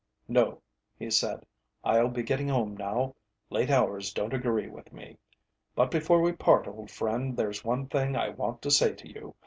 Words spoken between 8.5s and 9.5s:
to say to you.